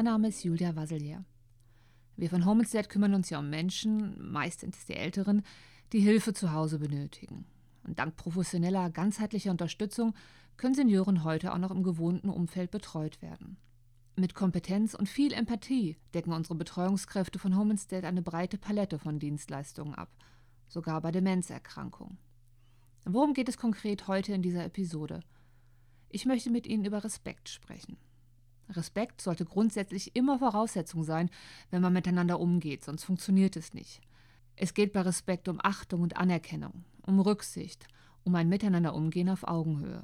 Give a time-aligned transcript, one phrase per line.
[0.00, 1.26] ist Julia Wasselier.
[2.16, 5.42] Wir von Homestead kümmern uns ja um Menschen, meistens die Älteren,
[5.92, 7.44] die Hilfe zu Hause benötigen.
[7.84, 10.14] Und dank professioneller, ganzheitlicher Unterstützung
[10.56, 13.58] können Senioren heute auch noch im gewohnten Umfeld betreut werden.
[14.16, 19.94] Mit Kompetenz und viel Empathie decken unsere Betreuungskräfte von Homestead eine breite Palette von Dienstleistungen
[19.94, 20.16] ab,
[20.66, 22.16] sogar bei Demenzerkrankungen.
[23.04, 25.20] Worum geht es konkret heute in dieser Episode?
[26.08, 27.98] Ich möchte mit Ihnen über Respekt sprechen.
[28.70, 31.30] Respekt sollte grundsätzlich immer Voraussetzung sein,
[31.70, 34.00] wenn man miteinander umgeht, sonst funktioniert es nicht.
[34.56, 37.86] Es geht bei Respekt um Achtung und Anerkennung, um Rücksicht,
[38.24, 40.02] um ein Miteinanderumgehen auf Augenhöhe.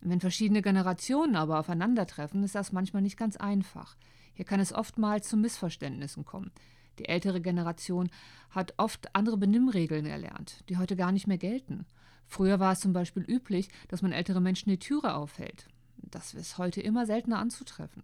[0.00, 3.96] Wenn verschiedene Generationen aber aufeinandertreffen, ist das manchmal nicht ganz einfach.
[4.34, 6.50] Hier kann es oftmals zu Missverständnissen kommen.
[6.98, 8.10] Die ältere Generation
[8.50, 11.86] hat oft andere Benimmregeln erlernt, die heute gar nicht mehr gelten.
[12.26, 15.68] Früher war es zum Beispiel üblich, dass man ältere Menschen die Türe aufhält.
[16.12, 18.02] Das ist heute immer seltener anzutreffen.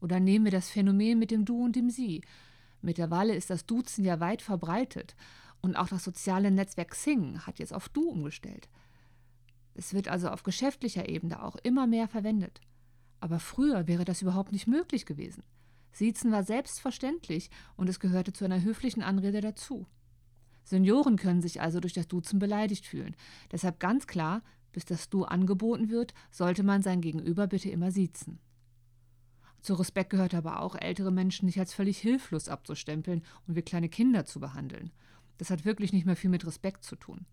[0.00, 2.22] Oder nehmen wir das Phänomen mit dem Du und dem Sie.
[2.80, 5.14] Mittlerweile ist das Duzen ja weit verbreitet
[5.60, 8.68] und auch das soziale Netzwerk Xing hat jetzt auf Du umgestellt.
[9.74, 12.62] Es wird also auf geschäftlicher Ebene auch immer mehr verwendet.
[13.20, 15.42] Aber früher wäre das überhaupt nicht möglich gewesen.
[15.92, 19.86] Siezen war selbstverständlich und es gehörte zu einer höflichen Anrede dazu.
[20.64, 23.14] Senioren können sich also durch das Duzen beleidigt fühlen.
[23.52, 24.42] Deshalb ganz klar,
[24.76, 28.38] bis das Du angeboten wird, sollte man sein Gegenüber bitte immer siezen.
[29.62, 33.88] Zu Respekt gehört aber auch, ältere Menschen nicht als völlig hilflos abzustempeln und wie kleine
[33.88, 34.92] Kinder zu behandeln.
[35.38, 37.24] Das hat wirklich nicht mehr viel mit Respekt zu tun.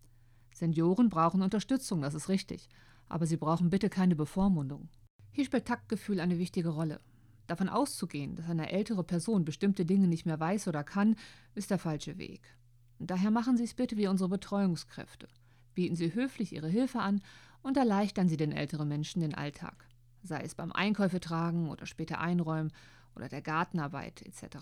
[0.53, 2.69] Senioren brauchen Unterstützung, das ist richtig,
[3.09, 4.88] aber sie brauchen bitte keine Bevormundung.
[5.33, 7.02] Hier spielt Taktgefühl eine wichtige Rolle.
[7.47, 11.17] Davon auszugehen, dass eine ältere Person bestimmte Dinge nicht mehr weiß oder kann,
[11.55, 12.55] ist der falsche Weg.
[13.00, 15.28] Und daher machen Sie es bitte wie unsere Betreuungskräfte.
[15.73, 17.21] Bieten Sie höflich Ihre Hilfe an
[17.61, 19.88] und erleichtern Sie den älteren Menschen den Alltag,
[20.22, 22.72] sei es beim Einkäufe tragen oder später einräumen
[23.16, 24.57] oder der Gartenarbeit etc.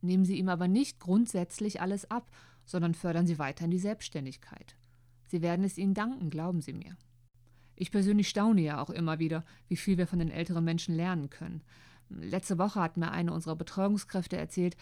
[0.00, 2.30] Nehmen Sie ihm aber nicht grundsätzlich alles ab,
[2.64, 4.76] sondern fördern Sie weiterhin die Selbstständigkeit.
[5.26, 6.96] Sie werden es ihnen danken, glauben Sie mir.
[7.76, 11.30] Ich persönlich staune ja auch immer wieder, wie viel wir von den älteren Menschen lernen
[11.30, 11.62] können.
[12.10, 14.76] Letzte Woche hat mir eine unserer Betreuungskräfte erzählt,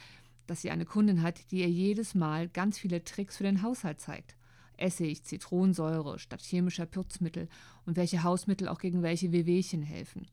[0.47, 4.01] dass sie eine Kundin hat, die ihr jedes Mal ganz viele Tricks für den Haushalt
[4.01, 4.37] zeigt.
[4.77, 7.49] Essig, Zitronensäure statt chemischer Putzmittel
[7.85, 10.27] und welche Hausmittel auch gegen welche Wehwehchen helfen.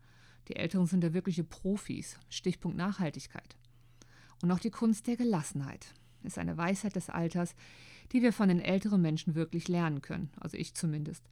[0.48, 2.20] Die Älteren sind da wirkliche Profis.
[2.30, 3.56] Stichpunkt Nachhaltigkeit.
[4.42, 5.94] Und auch die Kunst der Gelassenheit
[6.24, 7.56] ist eine Weisheit des Alters,
[8.12, 11.24] die wir von den älteren Menschen wirklich lernen können, also ich zumindest.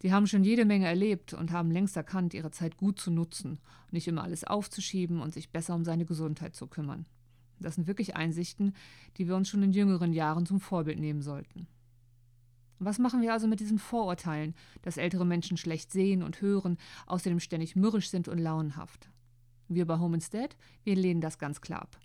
[0.00, 3.58] Sie haben schon jede Menge erlebt und haben längst erkannt, ihre Zeit gut zu nutzen,
[3.90, 7.06] nicht immer alles aufzuschieben und sich besser um seine Gesundheit zu kümmern.
[7.58, 8.74] Das sind wirklich Einsichten,
[9.16, 11.66] die wir uns schon in jüngeren Jahren zum Vorbild nehmen sollten.
[12.78, 17.40] Was machen wir also mit diesen Vorurteilen, dass ältere Menschen schlecht sehen und hören, außerdem
[17.40, 19.10] ständig mürrisch sind und launenhaft?
[19.68, 21.98] Wir bei Home Instead, wir lehnen das ganz klar ab.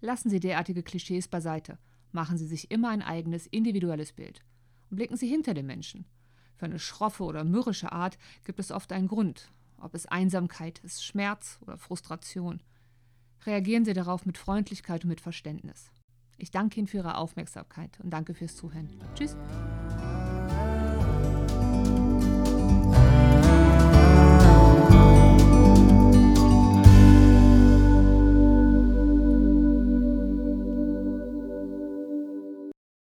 [0.00, 1.78] Lassen Sie derartige Klischees beiseite.
[2.10, 4.42] Machen Sie sich immer ein eigenes, individuelles Bild.
[4.90, 6.06] Und blicken Sie hinter den Menschen.
[6.56, 11.04] Für eine schroffe oder mürrische Art gibt es oft einen Grund, ob es Einsamkeit ist,
[11.04, 12.62] Schmerz oder Frustration.
[13.46, 15.90] Reagieren Sie darauf mit Freundlichkeit und mit Verständnis.
[16.36, 18.90] Ich danke Ihnen für Ihre Aufmerksamkeit und danke fürs Zuhören.
[19.14, 19.36] Tschüss.